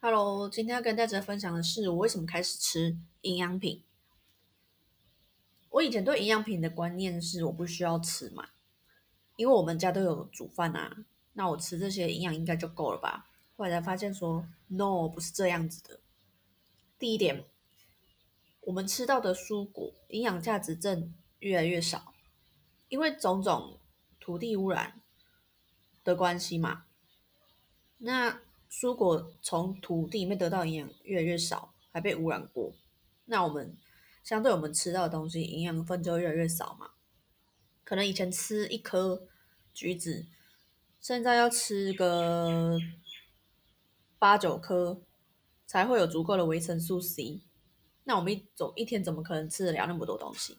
[0.00, 3.82] Hello，今天要跟大家分享的是我为什么开始吃营养品。
[5.70, 8.48] 我以前对营养品的观念是我不需要吃嘛，
[9.34, 13.26] 因为我们家都有煮饭啊，那我吃这些营养应该就够了吧？
[13.56, 15.98] 后来才发现说，no，不是这样子的。
[16.96, 17.44] 第一点，
[18.60, 22.14] 我们吃到的蔬果营养价值正越来越少，
[22.88, 23.80] 因为种种
[24.20, 25.00] 土地污染
[26.04, 26.84] 的关系嘛。
[27.98, 28.40] 那
[28.70, 32.74] 蔬果从土地里面得到营养越来越少，还被污染过，
[33.24, 33.76] 那我们
[34.22, 36.90] 相对我们吃到的东西，营养分就越来越少嘛。
[37.82, 39.26] 可能以前吃一颗
[39.72, 40.26] 橘子，
[41.00, 42.78] 现在要吃个
[44.18, 45.00] 八九颗，
[45.66, 47.40] 才会有足够的维生素 C。
[48.04, 50.58] 那我们一总一天怎么可能吃得了那么多东西？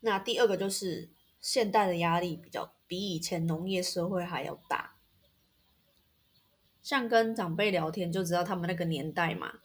[0.00, 4.97] 那第二个就是现代的压力比较比以前农业社会还要大。
[6.82, 9.58] 像跟长辈聊天就知道他们那个年代嘛，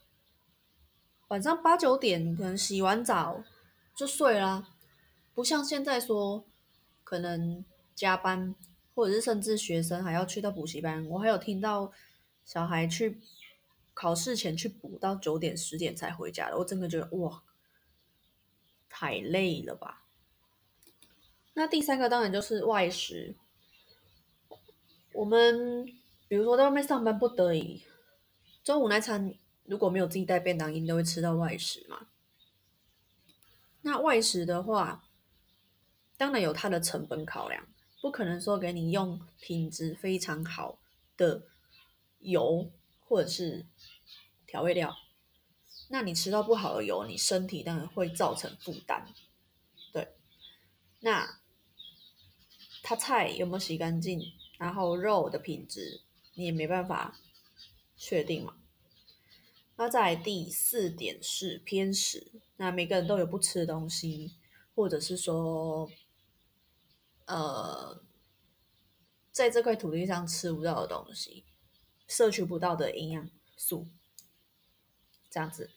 [1.28, 3.42] 晚上八九点可能洗完澡
[3.94, 4.68] 就睡啦，
[5.32, 6.44] 不像现在说
[7.02, 8.54] 可能加班，
[8.94, 11.06] 或者是甚至学生还要去到补习班。
[11.06, 11.90] 我还有听到
[12.44, 13.18] 小孩去
[13.94, 17.42] 考试前去补到九点十点才回家的，我真的觉得哇，
[18.90, 20.02] 太累了吧。
[21.54, 23.34] 那第三个当然就是外食，
[25.14, 25.88] 我们。
[26.34, 27.84] 比如说在外面上班不得已，
[28.64, 29.32] 中午那餐
[29.66, 32.08] 如果没有自己带便当，一定都会吃到外食嘛。
[33.82, 35.04] 那外食的话，
[36.16, 37.64] 当然有它的成本考量，
[38.02, 40.80] 不可能说给你用品质非常好
[41.16, 41.44] 的
[42.18, 42.68] 油
[42.98, 43.64] 或者是
[44.44, 44.92] 调味料，
[45.88, 49.06] 那你吃到不好的油，你身体当然会造成负担。
[49.92, 50.08] 对，
[50.98, 51.38] 那
[52.82, 54.20] 它菜有没有洗干净？
[54.58, 56.00] 然后肉的品质？
[56.34, 57.16] 你也没办法
[57.96, 58.56] 确定嘛。
[59.76, 64.36] 那在第四点是偏食，那每个人都有不吃的东西，
[64.74, 65.90] 或者是说，
[67.26, 68.00] 呃，
[69.32, 71.44] 在这块土地上吃不到的东西，
[72.06, 73.88] 摄取不到的营养素，
[75.28, 75.70] 这样子。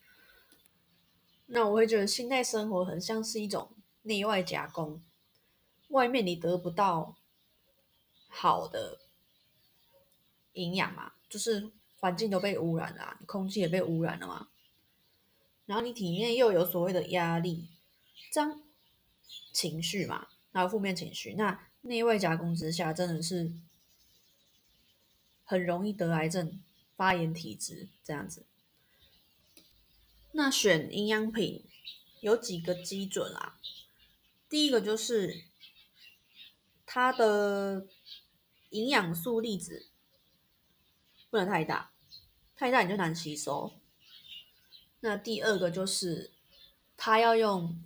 [1.47, 5.01] 那我会觉得现代生活很像是一种内外夹攻，
[5.87, 7.15] 外面你得不到
[8.27, 9.06] 好的。
[10.57, 14.49] 营养嘛，就是环境都被污染了，空气也被污染了嘛。
[15.65, 17.69] 然后你体内又有所谓的压力，
[18.31, 18.61] 这样
[19.53, 23.51] 情绪嘛，还有负面情绪，那内外夹攻之下，真的是
[25.43, 26.61] 很容易得癌症、
[26.95, 28.45] 发炎体质这样子。
[30.31, 31.63] 那选营养品
[32.21, 33.59] 有几个基准啊？
[34.49, 35.43] 第一个就是
[36.85, 37.85] 它的
[38.69, 39.87] 营养素粒子。
[41.37, 41.91] 不能太大，
[42.55, 43.71] 太大你就难吸收。
[45.01, 46.31] 那第二个就是，
[46.97, 47.79] 它要用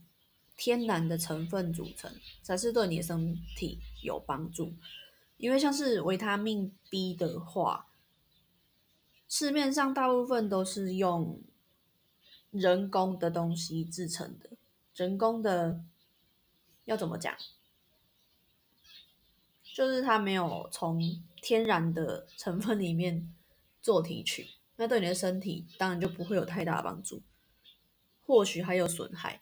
[0.56, 2.10] 天然的成分组成，
[2.42, 4.74] 才是对你的身体有帮助。
[5.36, 7.88] 因为像是维他命 B 的话，
[9.28, 11.42] 市面上大部分都是用
[12.52, 14.52] 人工的东西制成的，
[14.96, 15.84] 人工的
[16.86, 17.36] 要怎么讲？
[19.74, 23.34] 就是它没有从天然的成分里面
[23.82, 27.22] 做提取，那对你的身体当然就不会有太大帮助，
[28.26, 29.42] 或许还有损害。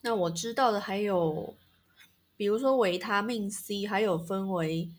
[0.00, 1.54] 那我知道的还有，
[2.36, 4.90] 比如说维他命 C，还有分为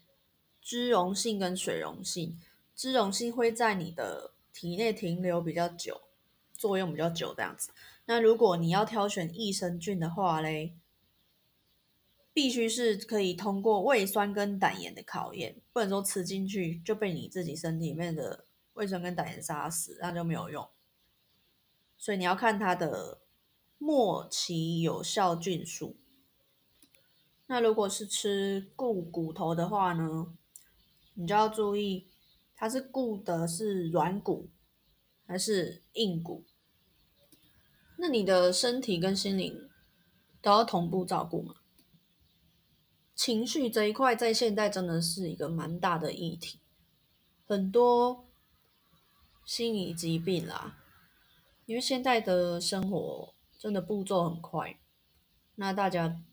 [0.62, 2.40] 脂溶性跟水溶性，
[2.76, 6.02] 脂溶性会在你的体内停留比较久，
[6.54, 7.72] 作用比较久这样子。
[8.06, 10.76] 那如果你要挑选益生菌的话嘞？
[12.40, 18.46] 必须是可以通过胃酸跟胆盐的考验，不能说吃进去就被你自己身体里面的
[18.76, 20.66] 胃酸跟胆盐杀死，那就没有用。
[21.98, 23.20] 所以你要看它的
[23.78, 25.98] 末期有效菌数。
[27.48, 30.34] 那如果是吃固骨头的话呢，
[31.16, 32.08] 你就要注意
[32.56, 34.48] 它是固的是软骨
[35.28, 36.46] 还是硬骨。
[37.98, 39.70] 那你的身体跟心灵
[40.42, 41.56] 都要同步照顾嘛？
[43.20, 46.58] 情绪这一块在现代真的是一个蛮大的议题，
[47.46, 48.26] 很多
[49.44, 50.78] 心理疾病啦，
[51.66, 54.80] 因为现在的生活真的步骤很快，
[55.56, 56.24] 那大家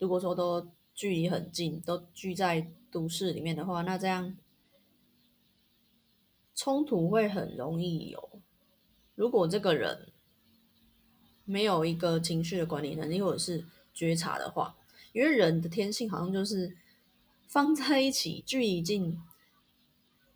[0.00, 4.36] 如果说都距离很近，都聚在都市里面的话，那这样
[6.56, 8.42] 冲突会很容易有。
[9.14, 10.12] 如果这个人
[11.44, 13.64] 没有一个情绪的管理能力或者是
[13.94, 14.76] 觉察的话，
[15.16, 16.76] 因为人的天性好像就是
[17.48, 19.18] 放在一起，距离近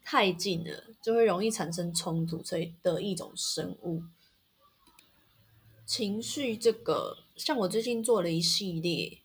[0.02, 4.02] 太近了，就会容易产生冲突，所以的一种生物。
[5.84, 9.18] 情绪这个，像我最近做了一系列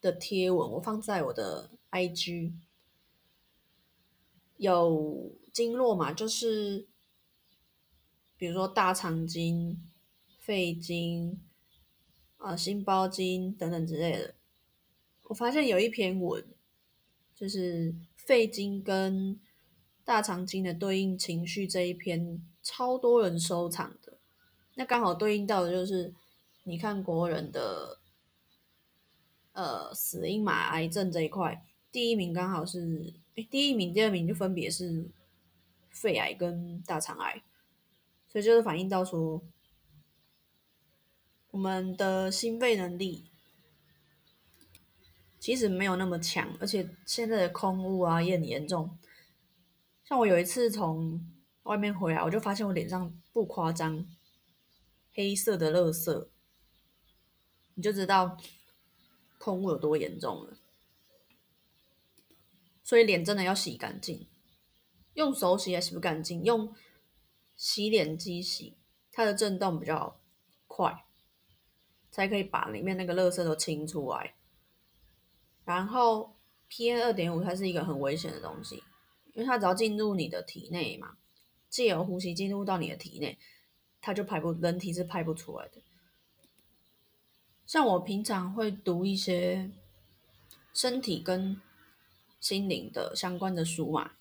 [0.00, 2.54] 的贴文，我放在我的 IG，
[4.56, 6.88] 有经络嘛，就是
[8.36, 9.80] 比如说大肠经、
[10.40, 11.40] 肺经、
[12.38, 14.34] 啊心包经等等之类的。
[15.28, 16.44] 我发现有一篇文，
[17.34, 19.38] 就是肺经跟
[20.04, 24.18] 大肠经的对应情绪这一篇，超多人收藏的。
[24.74, 26.14] 那刚好对应到的就是，
[26.64, 27.98] 你看国人的，
[29.52, 35.10] 呃，死因嘛，癌症这一块，第一名刚好是，哎，第一名、第二名就分别是
[35.90, 37.42] 肺癌跟大肠癌，
[38.30, 39.42] 所以就是反映到说，
[41.50, 43.30] 我们的心肺能力
[45.38, 48.98] 其实没有那么强，而且现在的空污啊也很严重。
[50.04, 51.24] 像我有一次从
[51.64, 54.06] 外面回来，我就发现我脸上不夸张。
[55.14, 56.28] 黑色的垃圾，
[57.74, 58.36] 你就知道
[59.36, 60.56] 空污有多严重了。
[62.84, 64.28] 所以脸真的要洗干净，
[65.14, 66.72] 用手洗也洗不干净，用
[67.56, 68.76] 洗脸机洗，
[69.10, 70.20] 它的震动比较
[70.68, 71.04] 快，
[72.12, 74.34] 才可以把里面那个垃圾都清出来。
[75.68, 76.34] 然后
[76.70, 78.82] PM 二点五它是一个很危险的东西，
[79.34, 81.18] 因为它只要进入你的体内嘛，
[81.68, 83.38] 借由呼吸进入到你的体内。
[84.00, 85.82] 它就排不，人体是排不出来的。
[87.66, 89.70] 像我平常会读一些
[90.72, 91.60] 身体跟
[92.40, 94.12] 心灵的相关的书嘛，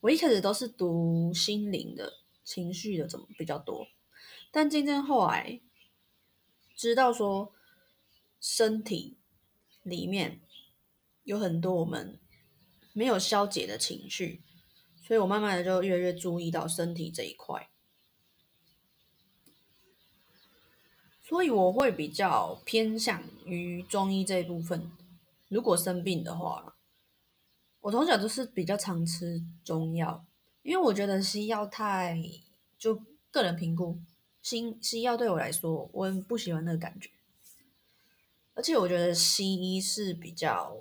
[0.00, 3.86] 我一开始都是读心灵的、情绪的怎么比较多，
[4.50, 5.60] 但渐渐后来
[6.74, 7.52] 知道说
[8.40, 9.18] 身体
[9.82, 10.40] 里面
[11.26, 12.18] 有很多我们
[12.92, 14.40] 没有消解的情绪，
[15.02, 17.68] 所以我慢慢的就越来越注意到身体这一块。
[21.20, 24.92] 所以我会比较偏向于中医这一部分。
[25.48, 26.76] 如果生病的话，
[27.80, 30.24] 我从小就是比较常吃中药，
[30.62, 32.22] 因为我觉得西药太
[32.78, 33.02] 就
[33.32, 33.98] 个人评估，
[34.40, 37.10] 西西药对我来说，我很不喜欢那个感觉。
[38.54, 40.78] 而且我觉得西医是比较，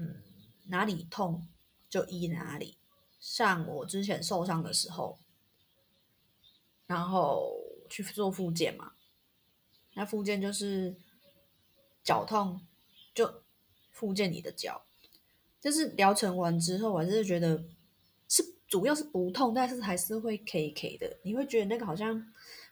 [0.00, 0.22] 嗯，
[0.68, 1.46] 哪里痛
[1.88, 2.78] 就医哪里。
[3.20, 5.18] 像我之前受伤的时候，
[6.86, 7.52] 然后
[7.90, 8.92] 去做复健嘛。
[9.92, 10.96] 那复健就是
[12.02, 12.66] 脚痛，
[13.12, 13.42] 就
[13.90, 14.82] 复健你的脚。
[15.60, 17.62] 就是疗程完之后，我还是觉得
[18.26, 21.18] 是主要是不痛，但是还是会 K K 的。
[21.22, 22.18] 你会觉得那个好像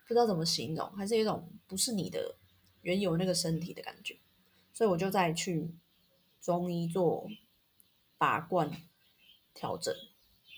[0.06, 2.34] 不知道怎么形容，还是一种不是你的
[2.80, 4.16] 原有那个身体的感觉。
[4.72, 5.70] 所以我就再去
[6.40, 7.28] 中医做
[8.16, 8.70] 拔罐
[9.54, 9.94] 调整，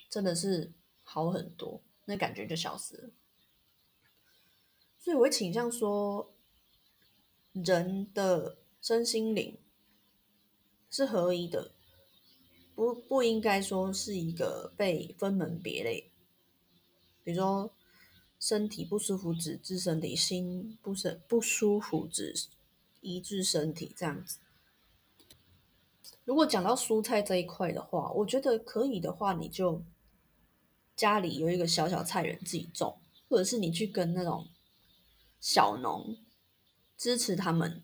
[0.09, 0.71] 真的是
[1.03, 3.09] 好很多，那感觉就消失了。
[4.99, 6.33] 所以我会倾向说。
[7.53, 9.57] 人的身心灵
[10.89, 11.73] 是合一的，
[12.73, 16.09] 不不应该说是一个被分门别类。
[17.25, 17.75] 比如说，
[18.39, 22.33] 身体不舒服只治身体，心不是不舒服只
[23.01, 24.39] 医治身体这样子。
[26.25, 29.83] 如果讲到蔬菜这一块的话，我觉得可以的话，你就
[30.95, 32.97] 家里有一个小小菜园自己种，
[33.29, 34.47] 或者是你去跟那种
[35.39, 36.17] 小农。
[36.97, 37.81] 支持他们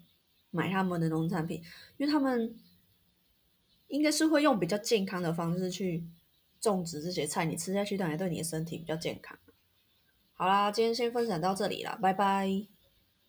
[0.51, 1.63] 买他们的农产品，
[1.97, 2.55] 因为他们
[3.87, 6.03] 应该是会用比较健康的方式去
[6.61, 9.35] 种植这些菜，你吃下去当然对你的身体比较健康。
[10.35, 12.76] 好啦，今天先分享到这里了，拜拜。